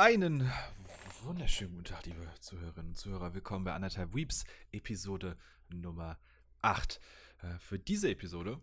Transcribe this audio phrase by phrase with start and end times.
[0.00, 0.50] Einen
[1.24, 3.34] wunderschönen guten Tag, liebe Zuhörerinnen und Zuhörer.
[3.34, 5.36] Willkommen bei Anderthalb Weeps, Episode
[5.68, 6.18] Nummer
[6.62, 6.98] 8.
[7.42, 8.58] Äh, für diese Episode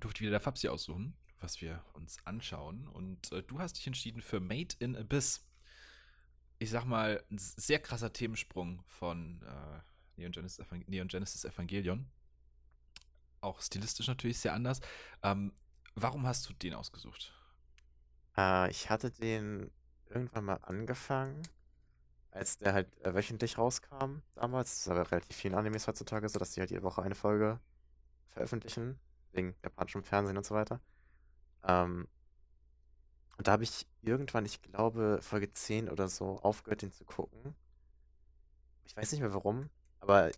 [0.00, 2.88] durfte wieder der Fabsi aussuchen, was wir uns anschauen.
[2.88, 5.46] Und äh, du hast dich entschieden für Made in Abyss.
[6.58, 9.80] Ich sag mal, ein sehr krasser Themensprung von äh,
[10.16, 12.06] Neon, Genesis Neon Genesis Evangelion.
[13.42, 14.80] Auch stilistisch natürlich sehr anders.
[15.22, 15.52] Ähm,
[15.96, 17.34] warum hast du den ausgesucht?
[18.38, 19.70] Äh, ich hatte den
[20.10, 21.42] irgendwann mal angefangen,
[22.30, 24.70] als der halt äh, wöchentlich rauskam damals.
[24.70, 27.60] Das ist aber relativ vielen Animes heutzutage so, dass die halt jede Woche eine Folge
[28.28, 28.98] veröffentlichen,
[29.32, 30.80] wegen japanischem Fernsehen und so weiter.
[31.64, 32.06] Ähm,
[33.38, 37.54] und da habe ich irgendwann, ich glaube, Folge 10 oder so, aufgehört, den zu gucken.
[38.84, 39.68] Ich weiß nicht mehr warum,
[40.00, 40.30] aber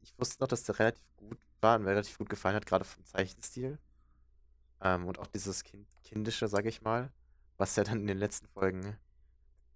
[0.00, 2.84] ich wusste noch, dass der relativ gut war und mir relativ gut gefallen hat, gerade
[2.84, 3.78] vom Zeichenstil.
[4.80, 7.12] Ähm, und auch dieses kind Kindische, sage ich mal,
[7.56, 8.96] was ja dann in den letzten Folgen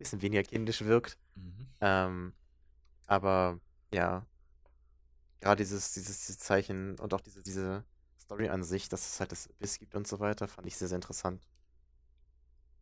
[0.03, 1.19] bisschen weniger kindisch wirkt.
[1.35, 1.67] Mhm.
[1.81, 2.33] Ähm,
[3.07, 3.61] aber
[3.93, 4.27] ja,
[5.41, 7.85] gerade dieses, dieses, dieses Zeichen und auch diese, diese
[8.19, 10.89] Story an sich, dass es halt das Biss gibt und so weiter, fand ich sehr,
[10.89, 11.47] sehr interessant.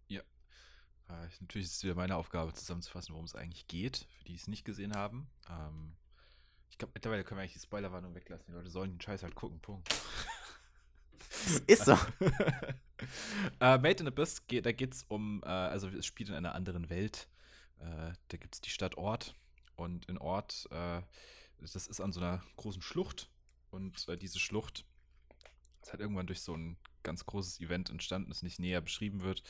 [0.08, 0.20] Ja.
[1.08, 4.46] Äh, natürlich ist es wieder meine Aufgabe, zusammenzufassen, worum es eigentlich geht, für die es
[4.46, 5.30] nicht gesehen haben.
[5.48, 5.96] Ähm,
[6.70, 8.46] ich glaube, mittlerweile können wir eigentlich die Spoilerwarnung weglassen.
[8.48, 9.60] Die Leute sollen den Scheiß halt gucken.
[9.60, 9.88] Punkt.
[11.66, 11.92] Ist so.
[13.60, 16.90] äh, Made in Abyss, da geht es um, äh, also es spielt in einer anderen
[16.90, 17.28] Welt.
[17.78, 19.34] Äh, da gibt es die Stadt Ort.
[19.76, 21.00] Und in Ort, äh,
[21.58, 23.30] das ist an so einer großen Schlucht.
[23.70, 24.84] Und äh, diese Schlucht
[25.82, 29.42] ist halt irgendwann durch so ein ganz großes Event entstanden, das nicht näher beschrieben wird.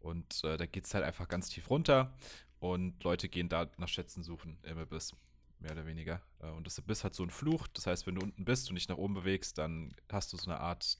[0.00, 2.14] Und äh, da geht es halt einfach ganz tief runter.
[2.58, 5.16] Und Leute gehen da nach Schätzen suchen im Abyss
[5.60, 6.22] mehr oder weniger.
[6.38, 7.66] Und das Abyss hat so einen Fluch.
[7.68, 10.50] Das heißt, wenn du unten bist und dich nach oben bewegst, dann hast du so
[10.50, 10.98] eine Art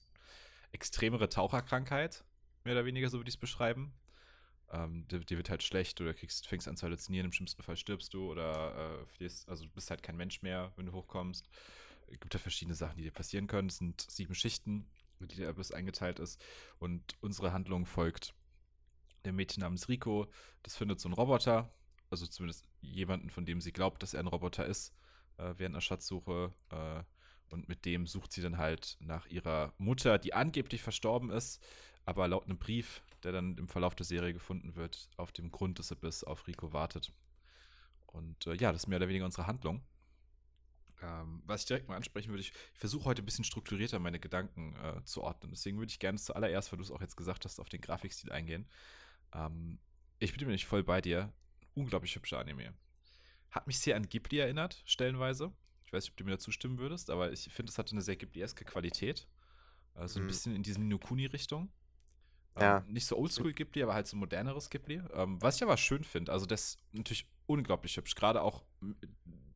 [0.72, 2.24] extremere Taucherkrankheit,
[2.64, 3.92] mehr oder weniger, so würde ich es beschreiben.
[4.72, 7.76] Ähm, die, die, wird halt schlecht oder kriegst, fängst an zu halluzinieren, im schlimmsten Fall
[7.76, 11.48] stirbst du oder äh, fließt, also du bist halt kein Mensch mehr, wenn du hochkommst.
[12.06, 13.68] Es gibt ja verschiedene Sachen, die dir passieren können.
[13.68, 14.88] Es sind sieben Schichten,
[15.20, 16.42] die der Abyss eingeteilt ist.
[16.78, 18.34] Und unsere Handlung folgt
[19.24, 20.30] dem Mädchen namens Rico.
[20.62, 21.72] Das findet so ein Roboter,
[22.10, 24.92] also zumindest jemanden, von dem sie glaubt, dass er ein Roboter ist,
[25.36, 26.52] äh, während einer Schatzsuche.
[26.70, 27.02] Äh,
[27.50, 31.62] und mit dem sucht sie dann halt nach ihrer Mutter, die angeblich verstorben ist,
[32.04, 35.78] aber laut einem Brief, der dann im Verlauf der Serie gefunden wird, auf dem Grund
[35.78, 37.12] des Abyss auf Rico wartet.
[38.06, 39.82] Und äh, ja, das ist mehr oder weniger unsere Handlung.
[41.02, 44.20] Ähm, was ich direkt mal ansprechen würde, ich, ich versuche heute ein bisschen strukturierter meine
[44.20, 45.52] Gedanken äh, zu ordnen.
[45.52, 48.32] Deswegen würde ich gerne zuallererst, weil du es auch jetzt gesagt hast, auf den Grafikstil
[48.32, 48.66] eingehen.
[49.32, 49.78] Ähm,
[50.18, 51.32] ich bin nämlich voll bei dir.
[51.74, 52.74] Unglaublich hübscher Anime.
[53.50, 55.52] Hat mich sehr an Ghibli erinnert, stellenweise.
[55.90, 58.00] Ich weiß nicht, ob du mir dazu stimmen würdest, aber ich finde, es hatte eine
[58.00, 59.26] sehr Ghibli-eske Qualität.
[59.92, 60.26] Also mhm.
[60.26, 61.68] ein bisschen in diese Ninokuni-Richtung.
[62.56, 62.78] Ja.
[62.78, 65.02] Ähm, nicht so oldschool Ghibli, aber halt so moderneres Ghibli.
[65.12, 68.14] Ähm, was ich aber schön finde, also das ist natürlich unglaublich hübsch.
[68.14, 68.62] Gerade auch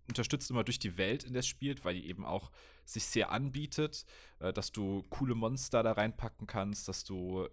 [0.09, 2.51] unterstützt immer durch die Welt, in der es spielt, weil die eben auch
[2.85, 4.05] sich sehr anbietet,
[4.41, 7.49] äh, dass du coole Monster da reinpacken kannst, dass du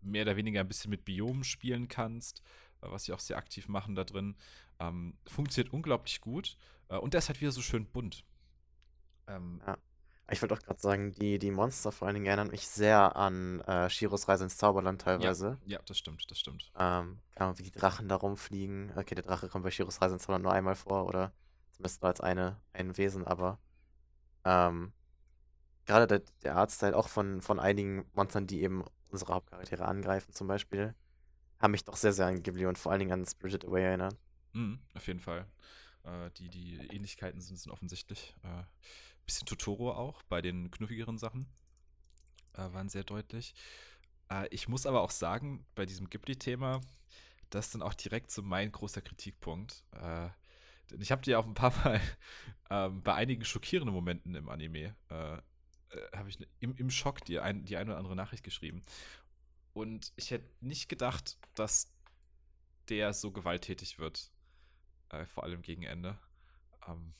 [0.00, 2.42] mehr oder weniger ein bisschen mit Biomen spielen kannst,
[2.80, 4.34] äh, was sie auch sehr aktiv machen da drin.
[4.80, 6.56] Ähm, funktioniert unglaublich gut.
[6.88, 8.24] Äh, und der ist halt wieder so schön bunt.
[9.26, 9.76] Ähm, ja.
[10.30, 13.60] Ich wollte auch gerade sagen, die, die Monster vor allen Dingen erinnern mich sehr an
[13.62, 15.58] äh, Shiros Reise ins Zauberland teilweise.
[15.64, 16.70] Ja, ja das stimmt, das stimmt.
[16.78, 18.92] Ähm, kann wie die Drachen da rumfliegen.
[18.94, 21.32] Okay, der Drache kommt bei Shiros Reise ins Zauberland nur einmal vor, oder
[21.72, 23.58] zumindest nur als eine, ein Wesen, aber
[24.44, 24.92] ähm,
[25.86, 30.46] gerade der, der Artstyle auch von, von einigen Monstern, die eben unsere Hauptcharaktere angreifen, zum
[30.46, 30.94] Beispiel,
[31.58, 34.16] haben mich doch sehr, sehr an Ghibli und vor allen Dingen an Spirited Away erinnert.
[34.52, 35.46] Mhm, auf jeden Fall.
[36.08, 38.34] Äh, die, die Ähnlichkeiten sind, sind offensichtlich.
[38.42, 38.64] Äh,
[39.26, 41.46] bisschen Totoro auch bei den knuffigeren Sachen.
[42.54, 43.54] Äh, waren sehr deutlich.
[44.30, 46.80] Äh, ich muss aber auch sagen, bei diesem Ghibli-Thema,
[47.50, 49.84] das ist dann auch direkt so mein großer Kritikpunkt.
[49.92, 50.30] Äh,
[50.90, 52.00] denn ich habe dir auch ein paar Mal
[52.70, 55.38] ähm, bei einigen schockierenden Momenten im Anime äh,
[56.14, 58.82] habe ich im, im Schock dir ein, die eine oder andere Nachricht geschrieben.
[59.72, 61.92] Und ich hätte nicht gedacht, dass
[62.88, 64.30] der so gewalttätig wird.
[65.10, 66.18] Äh, vor allem gegen Ende.
[66.86, 67.14] Ähm,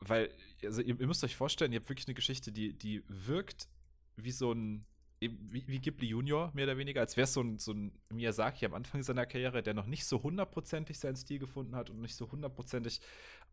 [0.00, 0.32] weil,
[0.64, 3.68] also ihr, ihr, müsst euch vorstellen, ihr habt wirklich eine Geschichte, die, die wirkt
[4.16, 4.84] wie so ein,
[5.20, 8.66] wie, wie Ghibli Junior, mehr oder weniger, als wäre es so ein, so ein Miyazaki
[8.66, 12.16] am Anfang seiner Karriere, der noch nicht so hundertprozentig seinen Stil gefunden hat und nicht
[12.16, 13.00] so hundertprozentig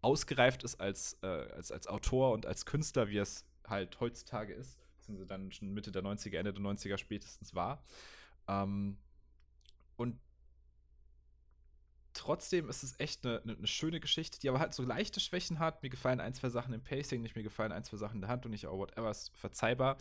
[0.01, 4.79] ausgereift ist als, äh, als, als Autor und als Künstler, wie es halt heutzutage ist,
[4.97, 7.85] beziehungsweise dann schon Mitte der 90er, Ende der 90er spätestens war.
[8.47, 8.97] Ähm,
[9.95, 10.19] und
[12.13, 15.83] trotzdem ist es echt eine, eine, schöne Geschichte, die aber halt so leichte Schwächen hat.
[15.83, 18.29] Mir gefallen ein, zwei Sachen im Pacing nicht, mir gefallen ein, zwei Sachen in der
[18.29, 19.97] Hand und nicht, oh, whatever, ist verzeihbar.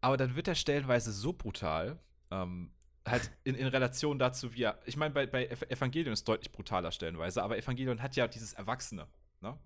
[0.00, 1.98] Aber dann wird er stellenweise so brutal,
[2.30, 2.72] ähm,
[3.06, 4.78] halt in, in Relation dazu, wie er.
[4.84, 9.06] Ich meine, bei, bei Evangelion ist deutlich brutaler stellenweise, aber Evangelion hat ja dieses Erwachsene.
[9.40, 9.58] Ne?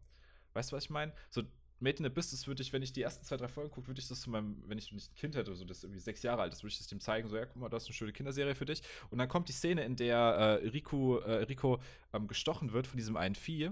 [0.52, 1.12] Weißt du, was ich meine?
[1.30, 1.42] So,
[1.78, 4.00] Made in Abyss, das würde ich, wenn ich die ersten zwei, drei Folgen gucke, würde
[4.00, 6.42] ich das zu meinem, wenn ich nicht ein Kind hätte, so das irgendwie sechs Jahre
[6.42, 8.12] alt ist, würde ich das dem zeigen, so, ja, guck mal, das ist eine schöne
[8.12, 8.82] Kinderserie für dich.
[9.10, 11.80] Und dann kommt die Szene, in der äh, Rico, äh, Rico
[12.12, 13.70] ähm, gestochen wird von diesem einen Vieh.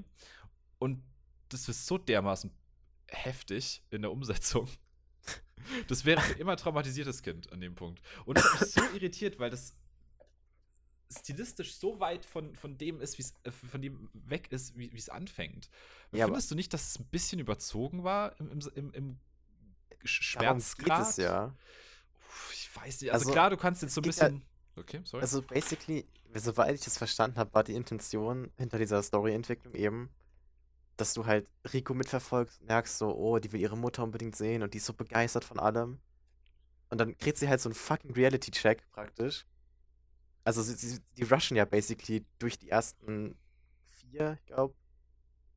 [0.79, 1.03] Und
[1.49, 2.51] das ist so dermaßen
[3.09, 4.69] heftig in der Umsetzung.
[5.89, 8.03] Das wäre für immer traumatisiertes Kind an dem Punkt.
[8.27, 9.75] Und das mich so irritiert, weil das
[11.19, 14.95] stilistisch so weit von, von dem ist, wie es äh, von dem weg ist, wie
[14.95, 15.71] es anfängt.
[16.13, 19.19] Ja, Findest du nicht, dass es ein bisschen überzogen war im, im, im
[20.05, 21.09] Schmerzgrad?
[21.09, 21.55] Es, ja.
[22.53, 23.13] Ich weiß nicht.
[23.13, 24.43] Also, also klar, du kannst jetzt so ein bisschen.
[24.77, 25.23] Ja, okay, sorry.
[25.23, 30.11] Also basically, soweit ich das verstanden habe, war die Intention hinter dieser Storyentwicklung eben,
[30.97, 34.75] dass du halt Rico mitverfolgst merkst so, oh, die will ihre Mutter unbedingt sehen und
[34.75, 35.99] die ist so begeistert von allem.
[36.91, 39.47] Und dann kriegt sie halt so einen fucking Reality-Check praktisch
[40.45, 43.37] also sie, die rushen ja basically durch die ersten
[43.87, 44.75] vier, ich glaube,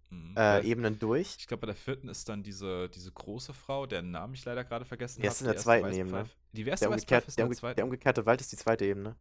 [0.10, 0.36] mhm.
[0.38, 1.36] äh, Ebenen durch.
[1.40, 4.64] Ich glaube, bei der vierten ist dann diese, diese große Frau, deren Namen ich leider
[4.64, 5.22] gerade vergessen habe.
[5.24, 6.30] Die ist in der zweiten Ebene.
[6.54, 9.16] Die erste der, umgekehrt, der, umge der umgekehrte Wald ist die zweite Ebene.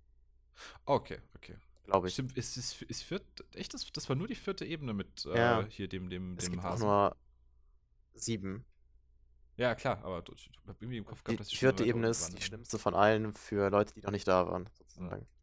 [0.84, 1.56] Okay, okay.
[1.84, 2.14] Glaube ich.
[2.14, 3.24] Stimmt, ist, ist, ist viert,
[3.54, 5.66] echt, das, das war nur die vierte Ebene mit äh, ja.
[5.68, 6.86] hier dem, dem, es dem gibt Hasen.
[6.86, 7.16] nur
[8.14, 8.64] sieben.
[9.56, 12.42] Ja, klar, aber ich habe irgendwie im Kopf gehabt, dass die vierte Ebene ist die
[12.42, 15.22] schlimmste von allen für Leute, die noch nicht da waren, sozusagen.
[15.22, 15.35] Ja.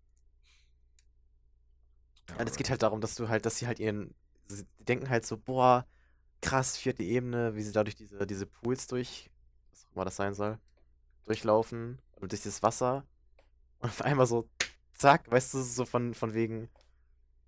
[2.30, 4.14] Ja, es geht halt darum, dass du halt, dass sie halt ihren,
[4.46, 5.86] sie denken halt so, boah,
[6.42, 9.30] krass, vierte Ebene, wie sie dadurch diese, diese Pools durch,
[9.72, 10.58] was auch immer das sein soll,
[11.26, 13.06] durchlaufen und durch das Wasser.
[13.80, 14.50] Und auf einmal so,
[14.94, 16.70] zack, weißt du, so von, von wegen,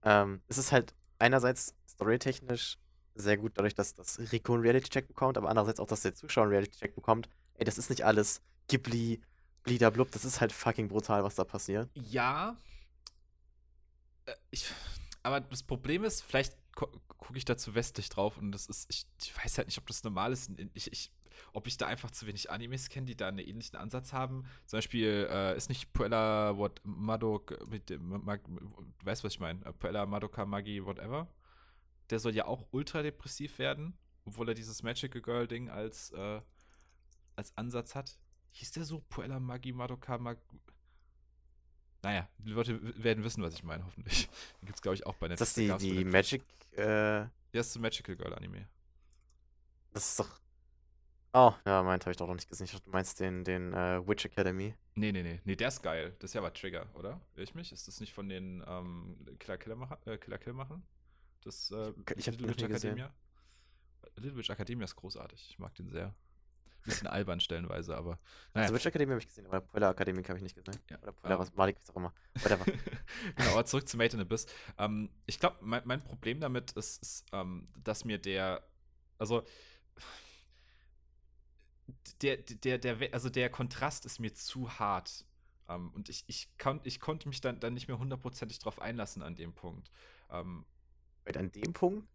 [0.03, 2.77] ähm, es ist halt einerseits storytechnisch
[3.15, 6.43] sehr gut dadurch, dass, dass Rico einen Reality-Check bekommt, aber andererseits auch, dass der Zuschauer
[6.43, 7.29] einen Reality-Check bekommt.
[7.55, 9.21] Ey, das ist nicht alles Ghibli,
[9.63, 11.89] Bliederblub, das ist halt fucking brutal, was da passiert.
[11.93, 12.57] Ja,
[14.51, 14.65] ich,
[15.23, 19.05] aber das Problem ist, vielleicht gucke ich da zu westlich drauf und das ist, ich,
[19.21, 20.51] ich, weiß halt nicht, ob das normal ist.
[20.73, 21.11] Ich, ich,
[21.53, 24.45] ob ich da einfach zu wenig Animes kenne, die da einen ähnlichen Ansatz haben.
[24.65, 29.39] Zum Beispiel äh, ist nicht Puella what, Madok mit dem, Mag, du weißt, was ich
[29.39, 29.65] meine?
[29.65, 31.27] Äh, Puella Madoka Magi, whatever.
[32.09, 36.41] Der soll ja auch ultra depressiv werden, obwohl er dieses Magical Girl Ding als, äh,
[37.35, 38.17] als Ansatz hat.
[38.51, 38.99] Hieß der so?
[39.09, 40.41] Puella Magi Madoka Magi.
[42.05, 44.27] Naja, die Leute werden wissen, was ich meine, hoffentlich.
[44.61, 45.55] Den gibt es, glaube ich, auch bei Netflix.
[45.55, 46.43] Das ist die, die Magic.
[46.77, 47.21] Äh...
[47.21, 48.67] Ja, das ist Magical Girl Anime.
[49.91, 50.39] Das ist doch.
[51.33, 52.65] Oh, ja, meint habe ich doch noch nicht gesehen.
[52.65, 54.75] Ich dachte, du meinst den, den uh, Witch Academy.
[54.93, 55.41] Nee, nee, nee.
[55.45, 56.15] Nee, der ist geil.
[56.19, 57.19] Das ist ja aber Trigger, oder?
[57.33, 57.71] Irr ich mich?
[57.71, 60.83] Ist das nicht von den ähm, Killer Killer, machen, äh, Killer Kill machen?
[61.41, 63.11] Das äh, ich, ich Little Witch Academia?
[64.17, 65.47] Little Witch Academia ist großartig.
[65.49, 66.13] Ich mag den sehr
[66.85, 68.19] bisschen albern stellenweise, aber.
[68.53, 68.65] Naja.
[68.67, 70.79] Also Witch Academy habe ich gesehen, aber Polar Academy habe ich nicht gesehen.
[70.89, 70.97] Ja.
[71.01, 72.13] Oder Polar, was Malik, was auch immer.
[72.41, 72.65] Whatever.
[73.35, 74.45] genau, aber zurück zu Made in Abyss.
[74.77, 78.63] Ähm, ich glaube, mein, mein, Problem damit ist, ist ähm, dass mir der,
[79.17, 79.43] also
[82.21, 85.25] der, der, der, also der Kontrast ist mir zu hart.
[85.67, 89.23] Ähm, und ich, ich, kon, ich konnte mich dann, dann nicht mehr hundertprozentig drauf einlassen
[89.23, 89.89] an dem Punkt.
[90.29, 90.65] Ähm,
[91.35, 92.07] an dem Punkt?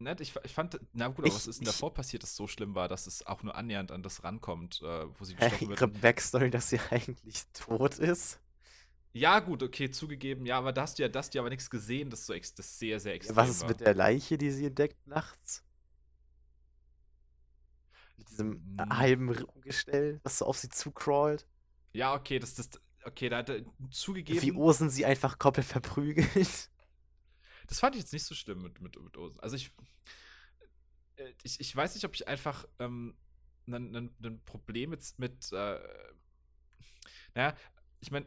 [0.00, 0.20] Nett.
[0.20, 2.88] Ich, ich fand, na gut, aber was ist denn davor passiert, das so schlimm war,
[2.88, 5.80] dass es auch nur annähernd an das rankommt, äh, wo sie gestochen wird?
[5.80, 8.40] Ihre Backstory, dass sie eigentlich tot ist?
[9.12, 10.46] Ja, gut, okay, zugegeben.
[10.46, 12.34] Ja, aber da hast du ja, da hast du ja aber nichts gesehen, das so
[12.34, 13.68] das sehr, sehr extrem Was ist war.
[13.68, 15.64] mit der Leiche, die sie entdeckt nachts?
[18.16, 18.98] Mit diesem hm.
[18.98, 21.46] halben Rippengestell, das so auf sie zucrawlt?
[21.92, 22.70] Ja, okay, das, das,
[23.04, 24.42] okay, da hat er zugegeben.
[24.42, 26.70] Wie Ursen sie einfach koppel verprügelt.
[27.70, 29.38] Das fand ich jetzt nicht so schlimm mit, mit, mit Osen.
[29.40, 29.70] Also ich,
[31.14, 33.16] äh, ich, ich weiß nicht, ob ich einfach ähm,
[33.68, 35.78] ein, Problem mit, mit äh,
[37.36, 37.54] naja,
[38.00, 38.26] ich meine,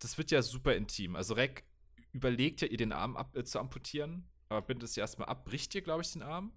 [0.00, 1.16] das wird ja super intim.
[1.16, 1.64] Also Rek
[2.12, 5.46] überlegt ja, ihr den Arm ab, äh, zu amputieren, aber bindet es ja erstmal ab,
[5.46, 6.52] bricht ihr, glaube ich, den Arm.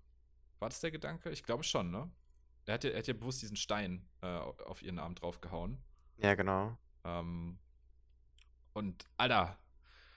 [0.59, 1.29] War das der Gedanke?
[1.31, 2.11] Ich glaube schon, ne?
[2.65, 5.81] Er hat ja, er hat ja bewusst diesen Stein äh, auf ihren Arm draufgehauen.
[6.17, 6.77] Ja, genau.
[7.05, 7.57] Ähm,
[8.73, 9.57] und, Alter,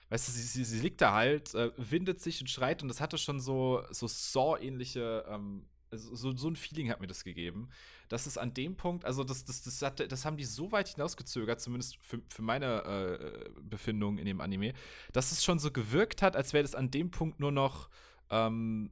[0.09, 3.01] weißt du, sie, sie, sie liegt da halt, äh, windet sich und schreit und das
[3.01, 7.69] hatte schon so, so Saw-ähnliche, ähm, so, so ein Feeling hat mir das gegeben,
[8.09, 10.89] dass es an dem Punkt, also das, das, das, hatte, das haben die so weit
[10.89, 14.73] hinausgezögert, zumindest für, für meine äh, Befindung in dem Anime,
[15.13, 17.89] dass es schon so gewirkt hat, als wäre das an dem Punkt nur noch,
[18.29, 18.91] ähm,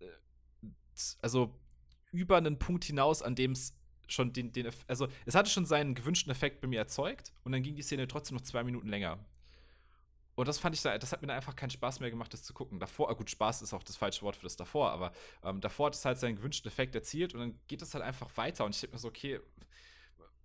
[0.00, 0.06] äh,
[1.22, 1.58] also
[2.10, 3.74] über einen Punkt hinaus, an dem es
[4.08, 7.62] schon den, den, also es hatte schon seinen gewünschten Effekt bei mir erzeugt und dann
[7.62, 9.18] ging die Szene trotzdem noch zwei Minuten länger.
[10.38, 12.54] Und das fand ich, das hat mir dann einfach keinen Spaß mehr gemacht, das zu
[12.54, 12.78] gucken.
[12.78, 15.10] Davor, ah, gut, Spaß ist auch das falsche Wort für das davor, aber
[15.42, 18.30] ähm, davor hat es halt seinen gewünschten Effekt erzielt und dann geht es halt einfach
[18.36, 18.64] weiter.
[18.64, 19.40] Und ich denke mir so, okay,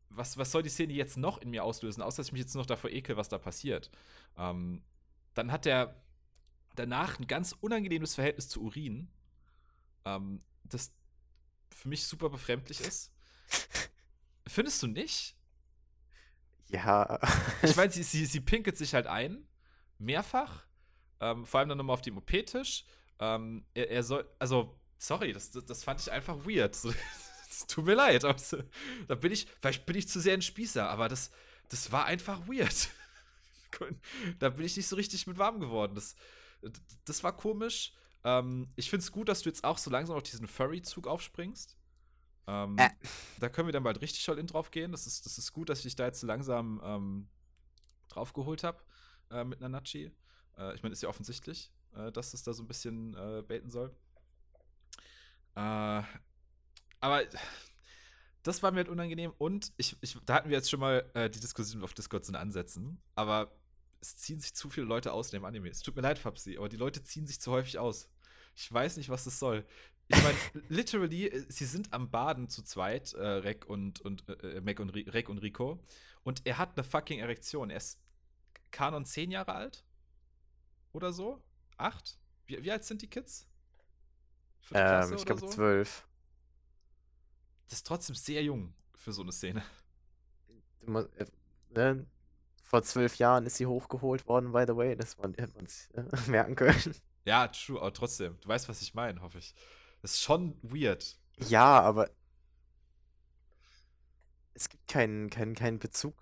[0.10, 2.56] was, was soll die Szene jetzt noch in mir auslösen, außer dass ich mich jetzt
[2.56, 3.92] noch davor ekel, was da passiert.
[4.36, 4.82] Ähm,
[5.36, 6.02] dann hat er
[6.74, 9.12] danach ein ganz unangenehmes Verhältnis zu Urin,
[10.06, 10.92] ähm, das
[11.70, 13.14] für mich super befremdlich ist.
[14.48, 15.36] Findest du nicht?
[16.70, 17.20] Ja.
[17.62, 19.48] Ich meine, sie, sie, sie pinkelt sich halt ein,
[20.04, 20.66] mehrfach,
[21.20, 22.86] ähm, vor allem dann nochmal auf dem OP-Tisch.
[23.20, 26.78] Ähm, er, er soll, also, sorry, das, das, das fand ich einfach weird.
[27.54, 28.26] Es tut mir leid.
[28.26, 28.36] Aber
[29.08, 31.30] da bin ich, vielleicht bin ich zu sehr ein Spießer, aber das,
[31.70, 32.90] das war einfach weird.
[34.40, 35.94] da bin ich nicht so richtig mit warm geworden.
[35.94, 36.16] Das,
[37.06, 37.94] das war komisch.
[38.24, 41.78] Ähm, ich finde es gut, dass du jetzt auch so langsam auf diesen Furry-Zug aufspringst.
[42.48, 42.90] Ähm, äh.
[43.40, 44.92] Da können wir dann bald richtig voll in drauf gehen.
[44.92, 47.28] Das ist, das ist gut, dass ich dich da jetzt so langsam ähm,
[48.10, 48.82] drauf geholt habe
[49.32, 50.12] äh, mit Nanachi.
[50.58, 53.70] Äh, ich meine, ist ja offensichtlich, äh, dass es da so ein bisschen äh, baiten
[53.70, 53.96] soll.
[55.56, 56.04] Äh,
[57.00, 57.24] aber
[58.44, 61.40] das war mir halt unangenehm und ich, ich, da hatten wir jetzt schon mal die
[61.40, 63.54] Diskussion auf Discord so Ansätzen, aber
[64.02, 65.70] es ziehen sich zu viele Leute aus in dem Anime.
[65.70, 68.10] Es tut mir leid, Fabsi, aber die Leute ziehen sich zu häufig aus.
[68.56, 69.66] Ich weiß nicht, was das soll.
[70.08, 70.38] Ich meine,
[70.70, 75.30] literally, sie sind am Baden zu zweit, äh, Rek und, und äh, Mac und Rek
[75.30, 75.80] und Rico.
[76.24, 77.70] Und er hat eine fucking Erektion.
[77.70, 78.00] Er ist
[78.74, 79.86] Kanon zehn Jahre alt?
[80.92, 81.42] Oder so?
[81.78, 82.20] Acht?
[82.46, 83.48] Wie, wie alt sind die Kids?
[84.74, 85.48] Ähm, ich glaube so?
[85.48, 86.06] zwölf
[87.74, 89.64] das ist trotzdem sehr jung für so eine Szene.
[90.86, 91.26] Äh,
[91.72, 92.06] ne?
[92.62, 94.96] Vor zwölf Jahren ist sie hochgeholt worden, by the way.
[94.96, 96.96] Das man, hätte man sich äh, merken können.
[97.26, 98.38] Ja, true, aber trotzdem.
[98.42, 99.56] Du weißt, was ich meine, hoffe ich.
[100.04, 101.18] Das ist schon weird.
[101.40, 102.12] Ja, aber
[104.54, 106.16] es gibt keinen, keinen, keinen Bezug,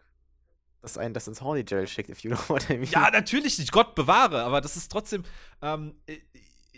[0.82, 2.86] dass einen das ins Horny Gel schickt, if you know what I mean.
[2.86, 5.24] Ja, natürlich nicht, Gott bewahre, aber das ist trotzdem,
[5.62, 5.96] ähm,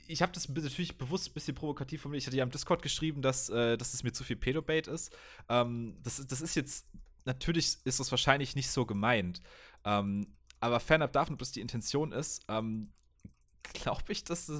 [0.07, 2.17] ich habe das natürlich bewusst ein bisschen provokativ von mir.
[2.17, 5.15] Ich hatte ja am Discord geschrieben, dass, äh, dass es mir zu viel Pedobait ist.
[5.49, 6.87] Ähm, das, das ist jetzt,
[7.25, 9.41] natürlich ist das wahrscheinlich nicht so gemeint.
[9.85, 10.27] Ähm,
[10.59, 12.91] aber fernab davon, dass die Intention ist, ähm,
[13.73, 14.51] glaube ich, dass,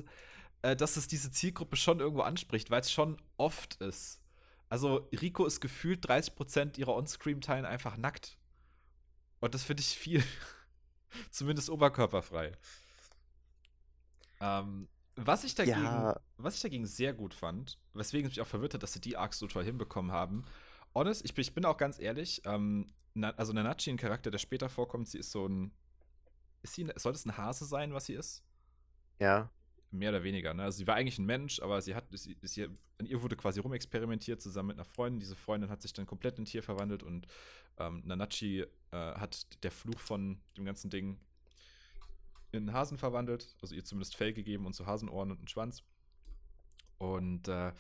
[0.62, 4.21] äh, dass es diese Zielgruppe schon irgendwo anspricht, weil es schon oft ist.
[4.69, 8.38] Also Rico ist gefühlt 30% ihrer On-Screen-Teilen einfach nackt.
[9.43, 10.23] Und das finde ich viel.
[11.29, 12.53] Zumindest oberkörperfrei.
[14.39, 16.17] Ähm, was ich dagegen, ja.
[16.38, 19.17] was ich dagegen sehr gut fand, weswegen es mich auch verwirrt hat, dass sie die
[19.17, 20.45] Arcs so toll hinbekommen haben.
[20.95, 24.38] Honest, ich bin, ich bin auch ganz ehrlich, ähm, na, also Nanachi, ein Charakter, der
[24.38, 25.73] später vorkommt, sie ist so ein.
[26.62, 28.45] Ist sie, soll das ein Hase sein, was sie ist?
[29.19, 29.51] Ja.
[29.91, 30.63] Mehr oder weniger, ne?
[30.63, 33.59] Also sie war eigentlich ein Mensch, aber sie hat, sie, sie, an ihr wurde quasi
[33.59, 35.19] rumexperimentiert zusammen mit einer Freundin.
[35.19, 37.27] Diese Freundin hat sich dann komplett in ein Tier verwandelt und
[37.77, 41.19] ähm, Nanachi äh, hat der Fluch von dem ganzen Ding
[42.51, 45.83] in Hasen verwandelt, also ihr zumindest Fell gegeben und so Hasenohren und einen Schwanz.
[47.00, 47.73] Und äh,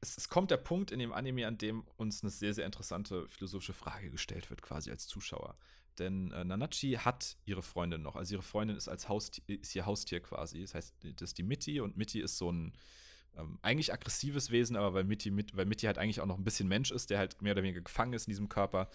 [0.00, 3.28] es, es, kommt der Punkt in dem Anime, an dem uns eine sehr, sehr interessante
[3.28, 5.58] philosophische Frage gestellt wird, quasi als Zuschauer.
[5.98, 8.14] Denn äh, Nanachi hat ihre Freundin noch.
[8.14, 10.62] Also ihre Freundin ist als Haustier, ist ihr Haustier quasi.
[10.62, 12.72] Das heißt, das ist die Mitty und Mitty ist so ein
[13.36, 16.44] ähm, eigentlich aggressives Wesen, aber weil Mitty, mit, weil Mitty halt eigentlich auch noch ein
[16.44, 18.88] bisschen Mensch ist, der halt mehr oder weniger gefangen ist in diesem Körper,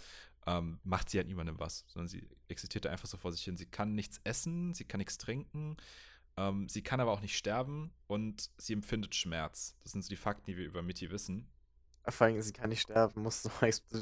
[0.46, 3.58] ähm, macht sie halt niemandem was, sondern sie existiert einfach so vor sich hin.
[3.58, 5.77] Sie kann nichts essen, sie kann nichts trinken,
[6.38, 9.75] ähm, sie kann aber auch nicht sterben und sie empfindet Schmerz.
[9.84, 11.48] Das sind so die Fakten, die wir über Mitty wissen.
[12.08, 14.01] Vor allem, sie kann nicht sterben, musst du,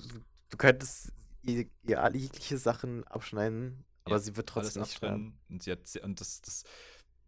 [0.50, 5.38] du könntest ihr, ihr alle jegliche Sachen abschneiden, aber ja, sie wird trotzdem nicht sterben.
[5.50, 6.64] Und, sie hat, und das, das,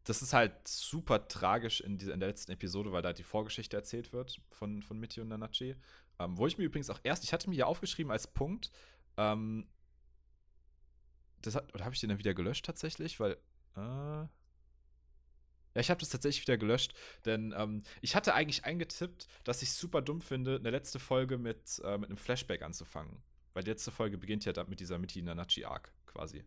[0.03, 3.75] das ist halt super tragisch in, dieser, in der letzten Episode, weil da die Vorgeschichte
[3.75, 5.75] erzählt wird von, von Mitty und Nanachi.
[6.19, 8.71] Ähm, wo ich mir übrigens auch erst, ich hatte mir hier aufgeschrieben als Punkt,
[9.19, 9.67] ähm,
[11.41, 13.19] das hat, oder habe ich den dann wieder gelöscht tatsächlich?
[13.19, 13.33] Weil,
[13.75, 14.29] äh, ja,
[15.75, 16.93] ich habe das tatsächlich wieder gelöscht,
[17.25, 21.37] denn ähm, ich hatte eigentlich eingetippt, dass ich es super dumm finde, eine letzte Folge
[21.37, 23.21] mit, äh, mit einem Flashback anzufangen.
[23.53, 26.43] Weil die letzte Folge beginnt ja mit dieser Mitti Nanachi Arc quasi.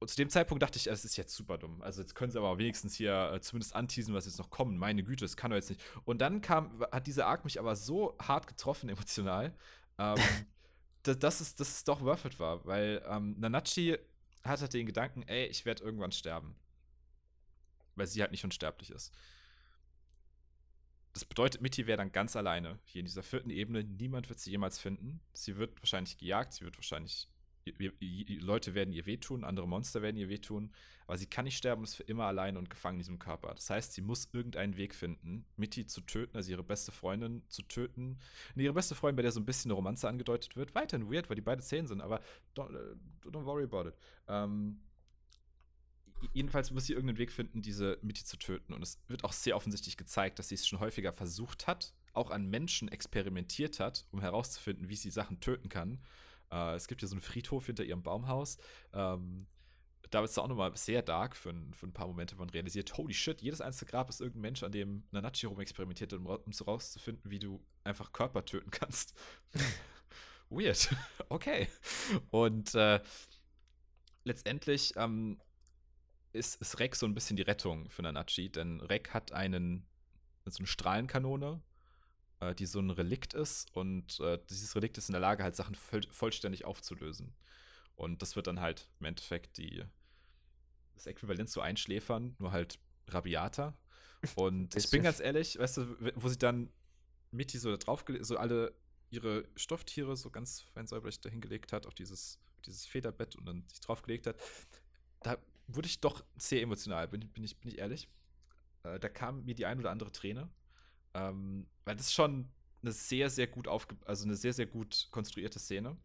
[0.00, 1.82] Und zu dem Zeitpunkt dachte ich, das ist jetzt super dumm.
[1.82, 4.78] Also jetzt können sie aber wenigstens hier äh, zumindest anteasen, was jetzt noch kommt.
[4.78, 5.82] Meine Güte, das kann doch jetzt nicht.
[6.04, 9.52] Und dann kam, hat dieser Arc mich aber so hart getroffen emotional,
[9.98, 10.16] ähm,
[11.02, 12.64] dass, dass, es, dass es doch worth it war.
[12.64, 13.98] Weil ähm, Nanachi
[14.44, 16.54] hatte halt den Gedanken, ey, ich werde irgendwann sterben.
[17.94, 19.12] Weil sie halt nicht unsterblich ist.
[21.12, 23.82] Das bedeutet, Mitty wäre dann ganz alleine hier in dieser vierten Ebene.
[23.82, 25.20] Niemand wird sie jemals finden.
[25.32, 27.28] Sie wird wahrscheinlich gejagt, sie wird wahrscheinlich
[27.64, 30.72] Leute werden ihr wehtun, andere Monster werden ihr wehtun,
[31.06, 33.54] aber sie kann nicht sterben ist für immer allein und gefangen in diesem Körper.
[33.54, 37.62] Das heißt, sie muss irgendeinen Weg finden, Mitty zu töten, also ihre beste Freundin zu
[37.62, 38.18] töten.
[38.54, 41.28] Und ihre beste Freundin, bei der so ein bisschen eine Romanze angedeutet wird, weiterhin weird,
[41.28, 42.20] weil die beide zehn sind, aber
[42.54, 42.94] don't, äh,
[43.28, 43.94] don't worry about it.
[44.28, 44.80] Ähm,
[46.32, 48.72] jedenfalls muss sie irgendeinen Weg finden, diese Mitty zu töten.
[48.72, 52.30] Und es wird auch sehr offensichtlich gezeigt, dass sie es schon häufiger versucht hat, auch
[52.30, 56.00] an Menschen experimentiert hat, um herauszufinden, wie sie Sachen töten kann.
[56.52, 58.58] Äh, es gibt ja so einen Friedhof hinter ihrem Baumhaus.
[58.92, 59.46] Ähm,
[60.10, 62.50] da ist es auch nochmal sehr dark für ein, für ein paar Momente, wo man
[62.50, 66.26] realisiert, holy shit, jedes einzelne Grab ist irgendein Mensch, an dem Nanachi rum experimentiert, um,
[66.26, 69.14] um so rauszufinden, wie du einfach Körper töten kannst.
[70.50, 70.94] Weird.
[71.28, 71.68] okay.
[72.30, 73.00] Und äh,
[74.24, 75.38] letztendlich ähm,
[76.32, 79.86] ist, ist Rek so ein bisschen die Rettung für Nanachi, denn Rek hat einen,
[80.46, 81.60] so eine Strahlenkanone,
[82.40, 85.56] äh, die so ein Relikt ist und äh, dieses Relikt ist in der Lage, halt
[85.56, 87.34] Sachen voll, vollständig aufzulösen.
[87.96, 89.84] Und das wird dann halt im Endeffekt die,
[90.94, 92.78] das Äquivalent zu Einschläfern, nur halt
[93.08, 93.76] rabiater.
[94.34, 96.70] Und ich bin ganz ehrlich, weißt du, wo sie dann
[97.30, 98.74] Mitty so da drauf, so alle
[99.10, 103.80] ihre Stofftiere so ganz fein säuberlich dahingelegt hat, auf dieses, dieses Federbett und dann sich
[103.80, 104.36] draufgelegt hat,
[105.22, 108.08] da wurde ich doch sehr emotional, bin, bin, ich, bin ich ehrlich.
[108.84, 110.48] Äh, da kam mir die ein oder andere Träne.
[111.14, 112.48] Ähm, weil das ist schon
[112.82, 115.96] eine sehr, sehr gut aufge also eine sehr, sehr gut konstruierte Szene.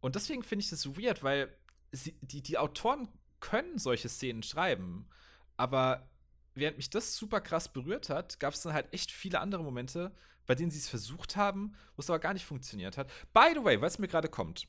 [0.00, 1.56] Und deswegen finde ich das weird, weil
[1.92, 3.08] sie, die, die Autoren
[3.40, 5.08] können solche Szenen schreiben,
[5.56, 6.08] aber
[6.54, 10.14] während mich das super krass berührt hat, gab es dann halt echt viele andere Momente,
[10.46, 13.10] bei denen sie es versucht haben, wo es aber gar nicht funktioniert hat.
[13.32, 14.68] By the way, was mir gerade kommt.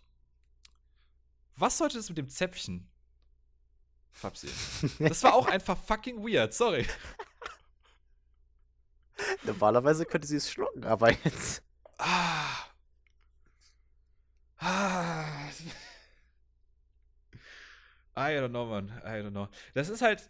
[1.56, 2.90] Was sollte das mit dem Zäpfchen?
[4.12, 4.50] Fabsi.
[5.00, 6.86] Das war auch einfach fucking weird, sorry.
[9.44, 11.64] Normalerweise könnte sie es schlucken, aber jetzt.
[11.98, 12.66] Ah.
[14.58, 15.24] Ah.
[18.16, 18.90] I don't know, man.
[19.04, 19.50] I don't know.
[19.74, 20.30] Das ist halt.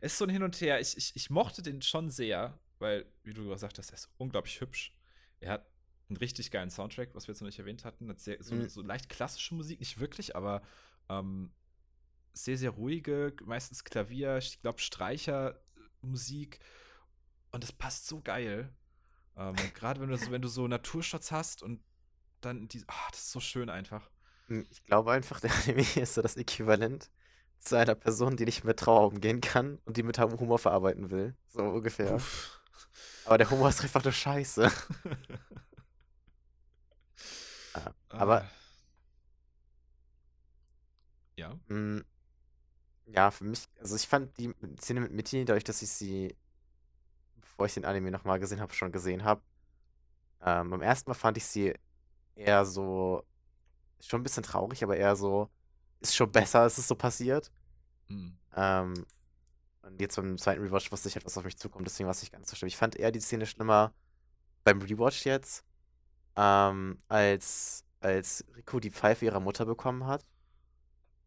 [0.00, 0.80] Es ist so ein Hin und Her.
[0.80, 4.60] Ich, ich, ich mochte den schon sehr, weil, wie du gesagt hast, er ist unglaublich
[4.60, 4.94] hübsch.
[5.40, 5.66] Er hat
[6.08, 8.08] einen richtig geilen Soundtrack, was wir jetzt noch nicht erwähnt hatten.
[8.08, 8.68] Hat sehr, so, mhm.
[8.68, 10.62] so leicht klassische Musik, nicht wirklich, aber
[11.08, 11.52] ähm,
[12.34, 16.60] sehr, sehr ruhige, meistens Klavier, ich glaube Streichermusik.
[17.54, 18.68] Und das passt so geil.
[19.36, 21.80] Ähm, Gerade wenn du, so, wenn du so Naturshots hast und
[22.40, 24.10] dann die, ach, das ist so schön einfach.
[24.48, 27.12] Hm, ich glaube einfach, der Anime ist so das Äquivalent
[27.60, 31.36] zu einer Person, die nicht mit Trauer umgehen kann und die mit Humor verarbeiten will.
[31.46, 32.16] So ungefähr.
[32.16, 32.60] Uff.
[33.24, 34.70] Aber der Humor ist einfach nur Scheiße.
[37.76, 38.42] Ah, aber.
[38.42, 38.44] Uh.
[41.36, 41.54] Ja.
[41.66, 42.04] Mh, hm,
[43.06, 46.36] ja, für mich, also ich fand die Szene mit Mitty, dadurch, dass ich sie,
[47.54, 49.40] bevor ich den Anime nochmal gesehen habe, schon gesehen habe,
[50.42, 51.72] ähm, beim ersten Mal fand ich sie
[52.34, 53.24] eher so,
[54.00, 55.48] schon ein bisschen traurig, aber eher so,
[56.00, 57.52] ist schon besser, als es so passiert.
[58.08, 58.36] Mhm.
[58.56, 59.06] Ähm,
[59.82, 62.22] und jetzt beim zweiten Rewatch wusste ich halt, was auf mich zukommt, deswegen war es
[62.22, 62.68] nicht ganz so schlimm.
[62.68, 63.92] Ich fand eher die Szene schlimmer
[64.64, 65.64] beim Rewatch jetzt,
[66.36, 70.26] ähm, als, als Riku die Pfeife ihrer Mutter bekommen hat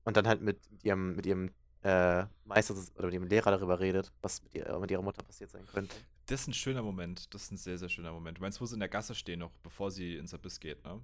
[0.03, 1.51] und dann halt mit ihrem, mit ihrem
[1.83, 5.51] äh, Meister oder mit dem Lehrer darüber redet, was mit, ihr, mit ihrer Mutter passiert
[5.51, 5.95] sein könnte.
[6.27, 7.33] Das ist ein schöner Moment.
[7.33, 8.37] Das ist ein sehr, sehr schöner Moment.
[8.37, 11.01] Du meinst, wo sie in der Gasse stehen, noch bevor sie ins Abyss geht, ne?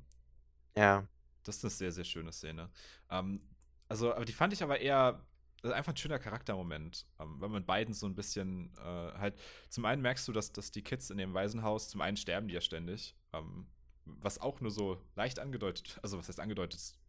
[0.77, 1.07] Ja.
[1.43, 2.69] Das ist eine sehr, sehr schöne Szene.
[3.09, 3.41] Ähm,
[3.87, 5.25] also, aber die fand ich aber eher
[5.63, 9.39] einfach ein schöner Charaktermoment, ähm, weil man beiden so ein bisschen äh, halt.
[9.69, 12.55] Zum einen merkst du, dass, dass die Kids in dem Waisenhaus, zum einen sterben die
[12.55, 13.67] ja ständig, ähm,
[14.05, 16.99] was auch nur so leicht angedeutet, also was heißt angedeutet,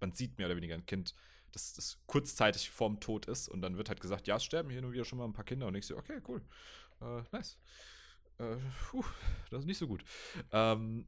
[0.00, 1.14] man sieht mehr oder weniger ein Kind
[1.52, 4.82] dass das kurzzeitig vorm Tod ist und dann wird halt gesagt, ja, es sterben hier
[4.82, 6.42] nur wieder schon mal ein paar Kinder und ich so, okay, cool,
[7.02, 7.58] äh, nice.
[8.38, 8.56] Äh,
[8.90, 9.04] puh,
[9.50, 10.04] das ist nicht so gut.
[10.50, 11.06] Ähm,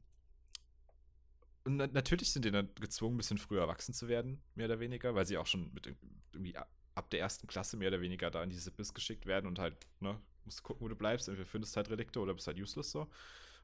[1.63, 4.79] und na natürlich sind die dann gezwungen, ein bisschen früher erwachsen zu werden, mehr oder
[4.79, 5.87] weniger, weil sie auch schon mit
[6.31, 9.59] irgendwie ab der ersten Klasse mehr oder weniger da in diese Biss geschickt werden und
[9.59, 11.27] halt, ne, musst gucken, wo du bleibst.
[11.27, 13.09] Entweder findest halt Relikte oder bist halt useless so.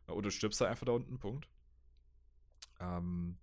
[0.08, 1.48] Oder du stirbst halt einfach da unten, Punkt.
[2.80, 3.38] Ähm,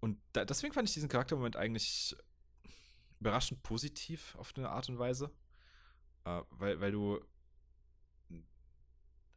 [0.00, 2.16] und da, deswegen fand ich diesen Charaktermoment eigentlich
[3.20, 5.30] überraschend positiv auf eine Art und Weise.
[6.24, 7.20] Äh, weil, weil du.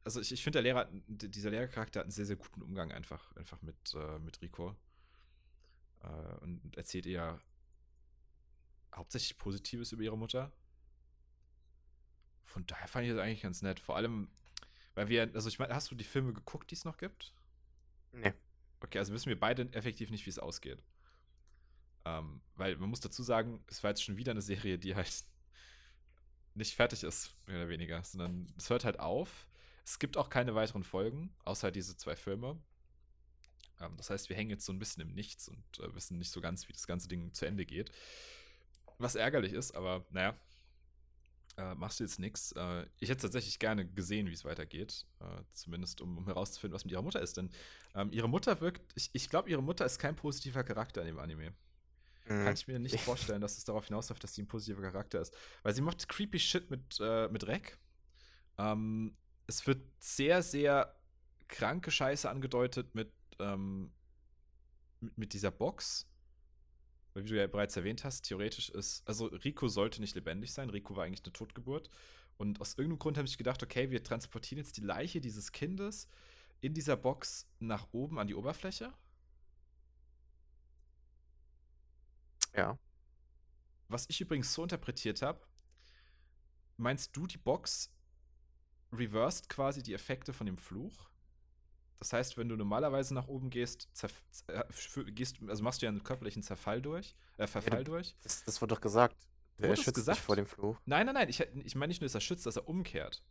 [0.08, 3.36] Also ich, ich finde, der Lehrer, dieser Lehrercharakter hat einen sehr, sehr guten Umgang einfach,
[3.36, 4.74] einfach mit, äh, mit Rico.
[6.02, 6.08] Äh,
[6.44, 7.42] und erzählt ihr
[8.96, 10.54] hauptsächlich Positives über ihre Mutter.
[12.46, 13.82] Von daher fand ich das eigentlich ganz nett.
[13.82, 14.30] Vor allem,
[14.96, 17.34] weil wir, also ich meine, hast du die Filme geguckt, die es noch gibt?
[18.14, 18.32] Nee.
[18.80, 20.82] Okay, also wissen wir beide effektiv nicht, wie es ausgeht.
[22.06, 25.26] Ähm, weil man muss dazu sagen, es war jetzt schon wieder eine Serie, die halt
[26.54, 29.46] nicht fertig ist, mehr oder weniger, sondern es hört halt auf.
[29.88, 32.62] Es gibt auch keine weiteren Folgen, außer diese zwei Filme.
[33.80, 36.30] Ähm, das heißt, wir hängen jetzt so ein bisschen im Nichts und äh, wissen nicht
[36.30, 37.90] so ganz, wie das ganze Ding zu Ende geht.
[38.98, 40.38] Was ärgerlich ist, aber naja,
[41.56, 42.52] äh, machst du jetzt nichts.
[42.52, 45.06] Äh, ich hätte tatsächlich gerne gesehen, wie es weitergeht.
[45.22, 47.38] Äh, zumindest, um, um, herauszufinden, was mit ihrer Mutter ist.
[47.38, 47.50] Denn
[47.96, 51.20] ähm, ihre Mutter wirkt, ich, ich glaube, ihre Mutter ist kein positiver Charakter in dem
[51.20, 51.52] Anime.
[52.26, 52.44] Mhm.
[52.44, 55.34] Kann ich mir nicht vorstellen, dass es darauf hinausläuft, dass sie ein positiver Charakter ist.
[55.64, 57.78] Weil sie macht creepy Shit mit, äh, mit Reck.
[58.58, 59.16] Ähm,
[59.48, 60.96] es wird sehr, sehr
[61.48, 63.92] kranke Scheiße angedeutet mit, ähm,
[65.00, 66.06] mit, mit dieser Box.
[67.14, 70.70] Weil, wie du ja bereits erwähnt hast, theoretisch ist, also Rico sollte nicht lebendig sein.
[70.70, 71.90] Rico war eigentlich eine Totgeburt.
[72.38, 76.08] Und aus irgendeinem Grund habe ich gedacht, okay, wir transportieren jetzt die Leiche dieses Kindes
[76.62, 78.94] in dieser Box nach oben an die Oberfläche.
[82.54, 82.78] Ja.
[83.88, 85.42] Was ich übrigens so interpretiert habe,
[86.76, 87.92] meinst du, die Box
[88.92, 91.10] reversed quasi die Effekte von dem Fluch?
[92.00, 93.90] Das heißt, wenn du normalerweise nach oben gehst,
[94.48, 98.16] äh, gehst also machst du ja einen körperlichen Zerfall durch, äh, Verfall ja, du, durch.
[98.22, 99.16] Das, das wurde doch gesagt.
[99.58, 100.20] Der wurde schützt gesagt?
[100.20, 100.80] vor dem Fluch.
[100.86, 101.30] Nein, nein, nein.
[101.30, 103.24] Ich, ich meine nicht nur, dass er schützt, dass er umkehrt.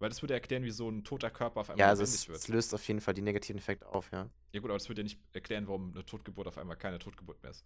[0.00, 2.38] Weil das würde erklären, wie so ein toter Körper auf einmal ja, also es, wird.
[2.38, 4.28] es löst auf jeden Fall die negativen Effekte auf, ja.
[4.52, 7.40] Ja gut, aber das würde ja nicht erklären, warum eine Totgeburt auf einmal keine Totgeburt
[7.42, 7.64] mehr ist.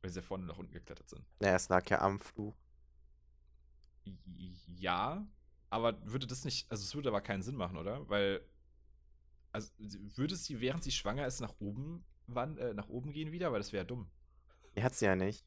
[0.00, 1.22] Weil sie ja vorne nach unten geklettert sind.
[1.40, 2.56] Ja, es lag ja am Fluch.
[4.78, 5.26] Ja,
[5.70, 8.08] aber würde das nicht, also es würde aber keinen Sinn machen, oder?
[8.08, 8.40] Weil,
[9.52, 13.52] also würde sie, während sie schwanger ist, nach oben, wann, äh, nach oben gehen wieder?
[13.52, 14.10] Weil das wäre ja dumm.
[14.76, 15.44] Die hat sie ja nicht.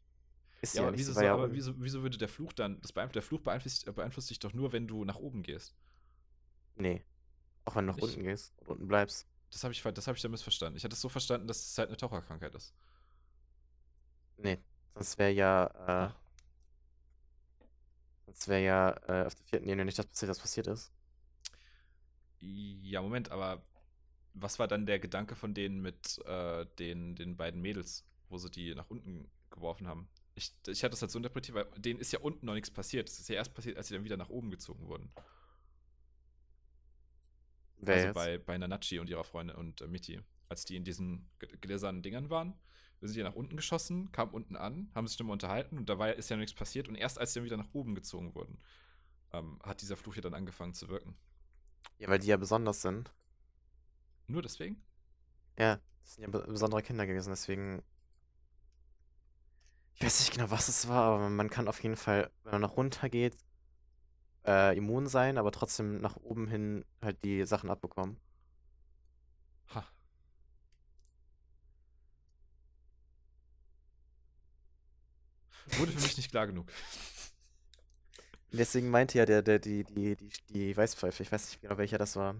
[0.61, 3.15] Ist ja, aber, nicht, wieso, so, aber wieso, wieso, würde der Fluch dann, das beeinflusst,
[3.15, 5.73] der Fluch beeinflusst, äh, beeinflusst dich doch nur, wenn du nach oben gehst.
[6.75, 7.03] Nee.
[7.65, 9.27] Auch wenn du nach unten gehst und unten bleibst.
[9.51, 10.77] Das habe ich, hab ich da missverstanden.
[10.77, 12.73] Ich hatte es so verstanden, dass es halt eine Taucherkrankheit ist.
[14.37, 14.59] Nee,
[14.93, 16.09] sonst wäre ja, äh,
[18.29, 20.91] sonst wäre ja äh, auf der vierten Ebene nicht das passiert, was passiert ist.
[22.39, 23.63] Ja, Moment, aber
[24.33, 28.49] was war dann der Gedanke von denen mit äh, den, den beiden Mädels, wo sie
[28.49, 30.07] die nach unten geworfen haben?
[30.35, 33.09] Ich, ich hatte das halt so interpretiert, weil denen ist ja unten noch nichts passiert.
[33.09, 35.11] Das ist ja erst passiert, als sie dann wieder nach oben gezogen wurden.
[37.77, 38.15] Wer also jetzt?
[38.15, 40.21] bei, bei Nanachi und ihrer Freundin und äh, Michi.
[40.47, 41.29] Als die in diesen
[41.61, 42.53] gläsernen Dingern waren,
[42.99, 46.13] sind sie nach unten geschossen, kamen unten an, haben sich mehr unterhalten und da war,
[46.13, 46.87] ist ja nichts passiert.
[46.87, 48.57] Und erst als sie dann wieder nach oben gezogen wurden,
[49.31, 51.15] ähm, hat dieser Fluch ja dann angefangen zu wirken.
[51.97, 53.13] Ja, weil die ja besonders sind.
[54.27, 54.81] Nur deswegen?
[55.57, 57.83] Ja, das sind ja besondere Kinder gewesen, deswegen
[59.99, 62.61] ich weiß nicht genau, was es war, aber man kann auf jeden Fall, wenn man
[62.61, 63.35] nach runter geht,
[64.45, 68.15] äh, immun sein, aber trotzdem nach oben hin halt die Sachen abbekommen.
[75.77, 76.71] Wurde für mich nicht klar genug.
[78.51, 81.97] Deswegen meinte ja der, der, die, die, die, die Weißpfeife, ich weiß nicht genau, welcher
[81.97, 82.35] das war.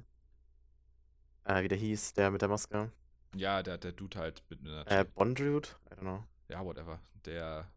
[1.43, 2.91] Äh, wie der hieß, der mit der Maske.
[3.35, 4.87] Ja, der, der Dude halt mit einer.
[4.87, 5.69] Äh, Bondrude?
[5.91, 7.71] I don't know ja, whatever, der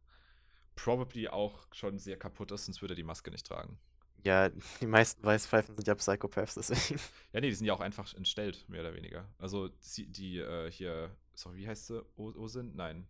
[0.74, 3.78] probably auch schon sehr kaputt ist, sonst würde er die Maske nicht tragen.
[4.24, 4.48] Ja,
[4.80, 7.00] die meisten Weißpfeifen sind ja Psychopaths, deswegen.
[7.32, 9.28] Ja, nee, die sind ja auch einfach entstellt, mehr oder weniger.
[9.38, 12.04] Also, die, die äh, hier, sorry, wie heißt sie?
[12.16, 12.74] Osin?
[12.74, 13.06] Nein.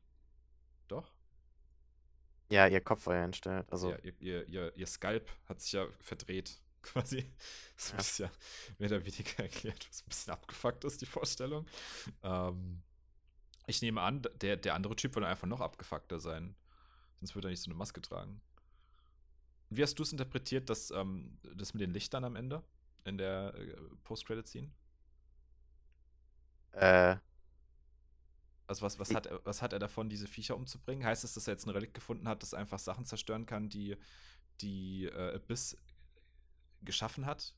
[2.52, 3.72] Ja, ihr Kopf war ja entstellt.
[3.72, 7.24] Also ja, ihr, ihr, ihr, ihr Skalp hat sich ja verdreht, quasi.
[7.76, 7.98] Das ja.
[7.98, 8.30] ist ja
[8.78, 11.66] mehr oder weniger erklärt, was ein bisschen abgefuckt ist, die Vorstellung.
[12.22, 12.82] Ähm,
[13.66, 16.54] ich nehme an, der, der andere Typ würde einfach noch abgefuckter sein.
[17.20, 18.42] Sonst würde er nicht so eine Maske tragen.
[19.70, 22.62] Wie hast du es interpretiert, dass, ähm, das mit den Lichtern am Ende
[23.04, 24.70] in der äh, Post-Credit-Scene?
[26.72, 27.16] Äh.
[28.66, 31.04] Also was, was, hat er, was hat er davon, diese Viecher umzubringen?
[31.04, 33.96] Heißt es, dass er jetzt ein Relikt gefunden hat, das einfach Sachen zerstören kann, die,
[34.60, 35.76] die äh, Abyss
[36.82, 37.54] geschaffen hat?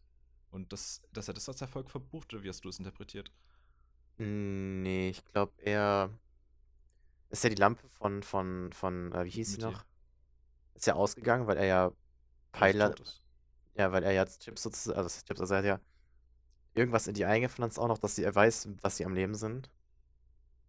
[0.51, 2.33] Und das, dass er das als Erfolg verbucht?
[2.33, 3.33] Oder wie hast du es interpretiert?
[4.19, 6.11] Nee, ich glaube eher.
[7.31, 9.85] Ist ja die Lampe von, von, von, äh, wie hieß sie noch?
[10.75, 11.93] Ist ja ausgegangen, weil er ja
[12.53, 12.95] Pfeiler.
[13.77, 15.81] Ja, weil er ja Chips sozusagen, also Chips, also er hat ja
[16.75, 19.69] irgendwas in die eingepflanzt auch noch, dass sie, er weiß, dass sie am Leben sind.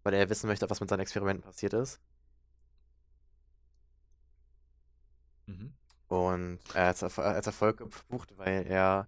[0.05, 1.99] Weil er wissen möchte, was mit seinen Experimenten passiert ist.
[5.47, 5.73] Mhm.
[6.07, 9.07] Und er hat es als Erfolg gebucht, weil er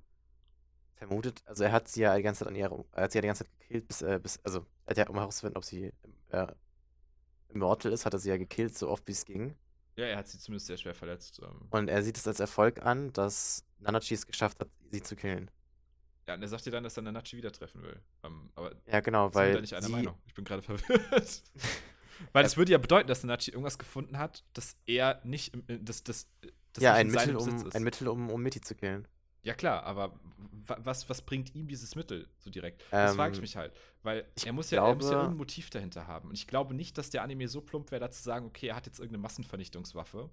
[0.96, 3.22] vermutet, also er hat sie ja die ganze Zeit an ihr, er hat sie ja
[3.22, 5.94] die ganze Zeit gekillt, bis, äh, bis also ja, um herauszufinden, ob sie
[6.30, 6.48] äh,
[7.50, 9.56] immortal ist, hat er sie ja gekillt, so oft wie es ging.
[9.98, 11.40] Ja, er hat sie zumindest sehr schwer verletzt.
[11.44, 11.68] Ähm.
[11.70, 15.52] Und er sieht es als Erfolg an, dass Nanachi es geschafft hat, sie zu killen.
[16.28, 18.00] Ja, und er sagt dir dann, dass er Nanachi wieder treffen will.
[18.22, 19.54] Um, aber ja, genau, weil.
[19.54, 20.16] Da nicht einer Meinung.
[20.26, 21.44] Ich bin gerade verwirrt.
[22.34, 26.28] weil das würde ja bedeuten, dass Nanachi irgendwas gefunden hat, dass er nicht, das, das,
[26.74, 29.08] das ja, ein Mittel, um, ein Mittel, um, um Mitty zu killen.
[29.44, 30.20] Ja, klar, aber
[30.68, 32.84] was, was bringt ihm dieses Mittel so direkt?
[32.92, 33.72] Das ähm, frage ich mich halt.
[34.04, 36.28] Weil er muss, ja, glaube, er muss ja irgendein Motiv dahinter haben.
[36.28, 38.76] Und ich glaube nicht, dass der Anime so plump wäre, da zu sagen, okay, er
[38.76, 40.30] hat jetzt irgendeine Massenvernichtungswaffe.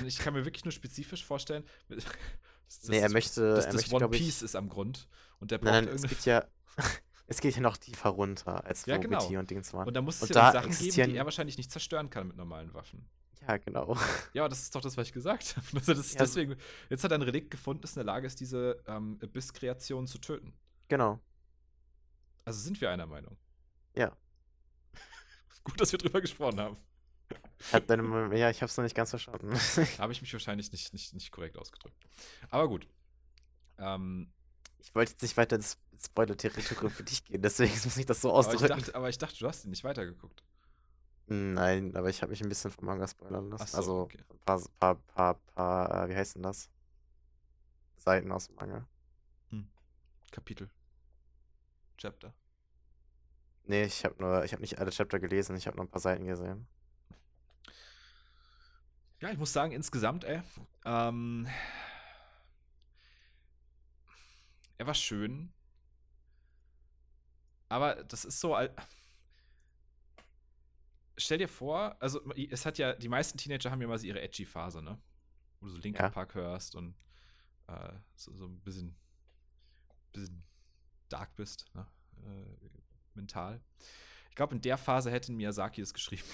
[0.00, 1.62] Und ich kann mir wirklich nur spezifisch vorstellen,
[2.68, 3.54] das, nee, er möchte.
[3.54, 5.08] Das, das, das möchte, One Piece ist am Grund.
[5.40, 6.44] Und der braucht nein, nein, es gibt ja.
[7.30, 9.22] Es geht ja noch tiefer runter, als Ja, genau.
[9.22, 9.86] Und Dings waren.
[9.86, 12.38] Und da muss es Und ja Sachen geben, die er wahrscheinlich nicht zerstören kann mit
[12.38, 13.06] normalen Waffen.
[13.46, 13.96] Ja, genau.
[14.32, 15.66] Ja, aber das ist doch das, was ich gesagt habe.
[15.74, 16.56] Also das ist Ja, deswegen,
[16.88, 20.18] jetzt hat er ein Relikt gefunden, das in der Lage ist, diese ähm, Abyss-Kreation zu
[20.18, 20.54] töten.
[20.88, 21.20] Genau.
[22.46, 23.36] Also sind wir einer Meinung.
[23.94, 24.16] Ja.
[25.64, 26.78] Gut, dass wir drüber gesprochen haben.
[27.60, 29.52] Ich hab deine, ja, ich hab's noch nicht ganz verstanden.
[29.98, 31.96] Habe ich mich wahrscheinlich nicht, nicht, nicht korrekt ausgedrückt.
[32.50, 32.86] Aber gut.
[33.78, 34.32] Ähm,
[34.78, 38.30] Ich wollte jetzt nicht weiter ins Spoiler-Territorium für dich gehen, deswegen muss ich das so
[38.30, 38.78] aber, ich ausdrücken.
[38.78, 40.44] dachte, aber ich dachte, du hast ihn nicht weitergeguckt.
[41.26, 43.66] Nein, aber ich habe mich ein bisschen vom Manga spoilern lassen.
[43.66, 44.18] So, also okay.
[44.30, 46.70] ein paar, paar, paar, paar, äh, wie heißt denn das?
[47.96, 48.86] Seiten aus dem Manga.
[50.30, 50.70] Kapitel.
[51.96, 52.34] Chapter.
[53.64, 56.00] Nee, ich habe nur, ich habe nicht alle Chapter gelesen, ich habe nur ein paar
[56.00, 56.66] Seiten gesehen.
[59.20, 60.40] Ja, ich muss sagen, insgesamt, ey,
[60.84, 61.48] ähm,
[64.76, 65.52] er war schön.
[67.68, 68.56] Aber das ist so,
[71.18, 74.22] stell dir vor, also es hat ja, die meisten Teenager haben ja mal so ihre
[74.22, 74.98] edgy Phase, ne?
[75.60, 76.10] Wo du so Linkin Ja.
[76.10, 76.94] Park hörst und
[77.66, 78.96] äh, so, so ein bisschen,
[80.12, 80.44] bisschen
[81.08, 81.86] dark bist, ne?
[82.24, 82.68] Äh,
[83.14, 83.60] mental.
[84.30, 86.24] Ich glaube, in der Phase hätte Miyazaki es geschrieben.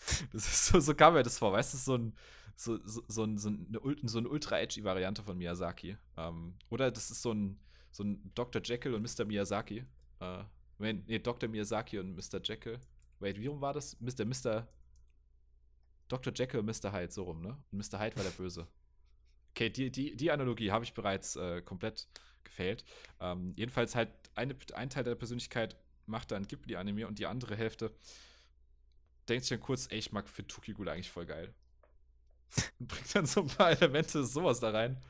[0.32, 2.14] So, so kam mir das vor, weißt du, so ein,
[2.56, 5.96] so, so, so, ein, so, eine, so eine ultra-edgy-Variante von Miyazaki.
[6.16, 7.58] Ähm, oder das ist so ein,
[7.90, 8.62] so ein Dr.
[8.62, 9.24] Jekyll und Mr.
[9.24, 9.84] Miyazaki.
[10.20, 10.44] Äh,
[10.78, 11.48] nee, Dr.
[11.48, 12.40] Miyazaki und Mr.
[12.42, 12.78] Jekyll.
[13.18, 13.98] Wait, wie rum war das?
[14.00, 14.24] Mr.
[14.24, 14.68] Mr.
[16.08, 16.32] Dr.
[16.34, 16.92] Jekyll und Mr.
[16.92, 17.56] Hyde, so rum, ne?
[17.70, 18.00] Und Mr.
[18.00, 18.66] Hyde war der Böse.
[19.50, 22.08] Okay, die, die, die Analogie habe ich bereits äh, komplett
[22.44, 22.84] gefailt.
[23.20, 27.92] Ähm, jedenfalls halt eine, ein Teil der Persönlichkeit macht dann Ghibli-Anime und die andere Hälfte
[29.30, 31.54] denkt sich dann kurz, ey, ich mag für Tukigul eigentlich voll geil.
[32.78, 35.00] Und bringt dann so ein paar Elemente sowas da rein.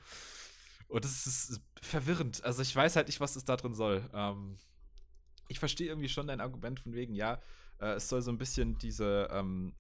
[0.88, 2.44] Und es ist verwirrend.
[2.44, 4.08] Also ich weiß halt nicht, was es da drin soll.
[4.12, 4.58] Ähm,
[5.48, 7.40] ich verstehe irgendwie schon dein Argument von wegen, ja,
[7.78, 9.74] äh, es soll so ein bisschen diese, ähm,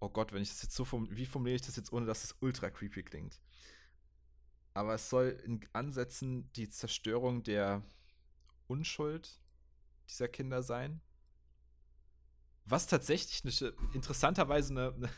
[0.00, 2.24] oh Gott, wenn ich das jetzt so form wie formuliere ich das jetzt, ohne dass
[2.24, 3.40] es ultra creepy klingt?
[4.74, 7.82] Aber es soll in Ansätzen die Zerstörung der
[8.66, 9.38] Unschuld
[10.08, 11.00] dieser Kinder sein.
[12.64, 15.10] Was tatsächlich eine, interessanterweise eine, eine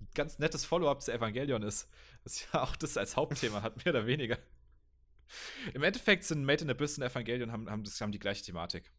[0.00, 1.88] ein ganz nettes Follow-up zu Evangelion ist.
[2.24, 4.38] Das ja auch das als Hauptthema hat, mehr oder weniger.
[5.74, 8.90] Im Endeffekt sind Made in Abyss und Evangelion haben, haben, das, haben die gleiche Thematik.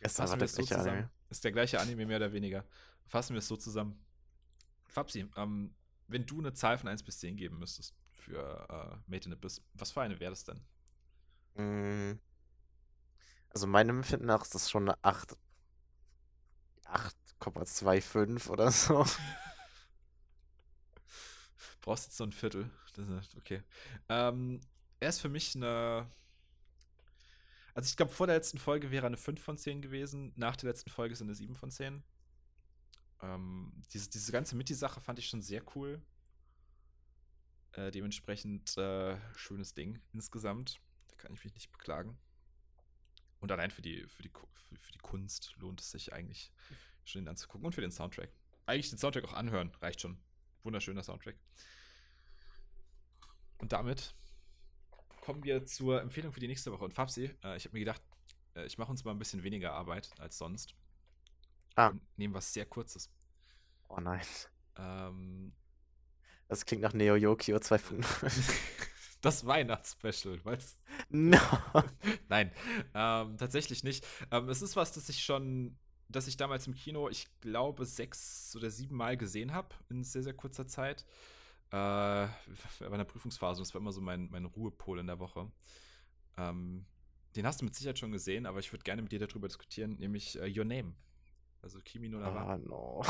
[0.00, 0.88] Gestern Fassen wir das es so nicht zusammen.
[0.88, 1.10] Anime.
[1.28, 2.64] Ist der gleiche Anime mehr oder weniger.
[3.06, 4.02] Fassen wir es so zusammen.
[4.88, 5.74] Fabsi, ähm,
[6.08, 9.62] wenn du eine Zahl von 1 bis 10 geben müsstest für äh, Made in Abyss,
[9.74, 10.60] was für eine wäre das denn?
[11.54, 12.18] Mm.
[13.50, 15.36] Also meinem Empfinden nach ist das schon eine 8.
[16.90, 19.04] 8,25 oder so.
[21.80, 22.70] Brauchst jetzt so ein Viertel.
[23.36, 23.62] Okay.
[24.08, 24.60] Ähm,
[25.00, 26.10] er ist für mich eine.
[27.74, 30.32] Also ich glaube, vor der letzten Folge wäre eine 5 von 10 gewesen.
[30.36, 32.02] Nach der letzten Folge ist eine 7 von 10.
[33.22, 36.02] Ähm, diese, diese ganze Mitti-Sache fand ich schon sehr cool.
[37.72, 40.80] Äh, dementsprechend äh, schönes Ding insgesamt.
[41.08, 42.18] Da kann ich mich nicht beklagen.
[43.40, 44.30] Und allein für die, für die,
[44.78, 46.52] für, die Kunst lohnt es sich eigentlich
[47.04, 47.66] schon ihn anzugucken.
[47.66, 48.30] Und für den Soundtrack.
[48.66, 50.18] Eigentlich den Soundtrack auch anhören, reicht schon.
[50.62, 51.36] Wunderschöner Soundtrack.
[53.58, 54.14] Und damit
[55.20, 56.84] kommen wir zur Empfehlung für die nächste Woche.
[56.84, 58.02] Und Fabsi, äh, ich habe mir gedacht,
[58.54, 60.74] äh, ich mache uns mal ein bisschen weniger Arbeit als sonst.
[61.76, 61.88] Ah.
[61.88, 63.10] Und nehme was sehr Kurzes.
[63.88, 64.22] Oh nein.
[64.76, 65.52] Ähm,
[66.48, 68.54] Das klingt nach Neo Yokio 2.0.
[69.20, 70.78] das Weihnachtsspecial, weißt
[71.10, 71.38] no.
[72.28, 72.50] Nein,
[72.94, 74.06] ähm, tatsächlich nicht.
[74.30, 75.76] Ähm, es ist was, das ich schon,
[76.08, 80.22] das ich damals im Kino, ich glaube, sechs oder sieben Mal gesehen habe in sehr,
[80.22, 81.04] sehr kurzer Zeit.
[81.70, 81.72] Äh,
[82.80, 83.60] bei einer Prüfungsphase.
[83.62, 85.50] Das war immer so mein, mein Ruhepol in der Woche.
[86.38, 86.86] Ähm,
[87.36, 89.96] den hast du mit Sicherheit schon gesehen, aber ich würde gerne mit dir darüber diskutieren,
[89.98, 90.94] nämlich äh, Your Name.
[91.62, 92.54] Also Kimi no Nawa.
[92.54, 93.02] Oh no.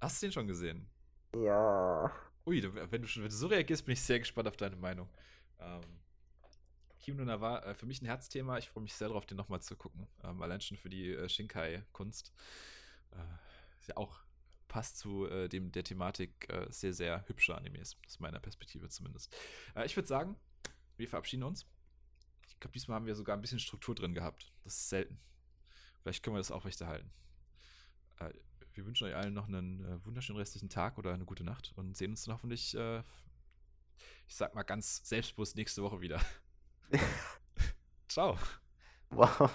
[0.00, 0.88] Hast du den schon gesehen?
[1.34, 2.10] ja.
[2.46, 5.08] Ui, wenn, du, schon- wenn du so reagierst, bin ich sehr gespannt auf deine Meinung.
[5.60, 6.00] Ähm,
[7.00, 8.58] Kim no Na war äh, für mich ein Herzthema.
[8.58, 10.06] Ich freue mich sehr darauf, den nochmal zu gucken.
[10.22, 12.32] Ähm, allein schon für die äh, Shinkai-Kunst.
[13.12, 14.20] Äh, ist ja auch
[14.68, 17.96] passt zu äh, dem, der Thematik äh, sehr, sehr hübsche Animes.
[18.06, 19.34] Aus meiner Perspektive zumindest.
[19.74, 20.36] Äh, ich würde sagen,
[20.96, 21.66] wir verabschieden uns.
[22.46, 24.52] Ich glaube, diesmal haben wir sogar ein bisschen Struktur drin gehabt.
[24.64, 25.18] Das ist selten.
[26.02, 27.10] Vielleicht können wir das aufrechterhalten.
[28.18, 28.32] Äh,
[28.74, 32.12] wir wünschen euch allen noch einen wunderschönen restlichen Tag oder eine gute Nacht und sehen
[32.12, 32.76] uns dann hoffentlich,
[34.30, 36.20] ich sag mal ganz selbstbewusst nächste Woche wieder.
[38.08, 38.38] Ciao.
[39.10, 39.50] Wow.